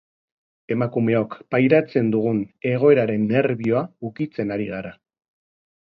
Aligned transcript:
Emakumeok 0.75 1.35
pairatzen 1.55 2.09
dugun 2.15 2.41
egoeraren 2.71 3.29
nerbioa 3.35 3.87
ukitzen 4.11 4.55
ari 4.57 4.71
gara. 4.75 4.99